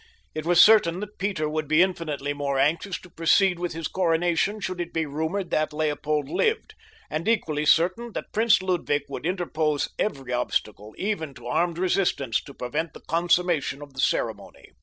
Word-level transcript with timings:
It 0.33 0.47
was 0.47 0.59
certain 0.59 0.99
that 1.01 1.19
Peter 1.19 1.47
would 1.47 1.67
be 1.67 1.83
infinitely 1.83 2.33
more 2.33 2.57
anxious 2.57 2.99
to 3.01 3.09
proceed 3.11 3.59
with 3.59 3.73
his 3.73 3.87
coronation 3.87 4.59
should 4.59 4.81
it 4.81 4.91
be 4.91 5.05
rumored 5.05 5.51
that 5.51 5.71
Leopold 5.73 6.27
lived, 6.27 6.73
and 7.11 7.27
equally 7.27 7.67
certain 7.67 8.11
that 8.13 8.33
Prince 8.33 8.63
Ludwig 8.63 9.03
would 9.09 9.27
interpose 9.27 9.89
every 9.99 10.33
obstacle, 10.33 10.95
even 10.97 11.35
to 11.35 11.45
armed 11.45 11.77
resistance, 11.77 12.41
to 12.41 12.53
prevent 12.55 12.93
the 12.95 13.01
consummation 13.01 13.79
of 13.83 13.93
the 13.93 14.01
ceremony. 14.01 14.71